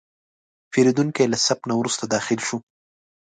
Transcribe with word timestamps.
پیرودونکی 0.71 1.25
له 1.31 1.37
صف 1.45 1.59
نه 1.69 1.75
وروسته 1.79 2.03
داخل 2.13 2.39
شو. 2.47 2.57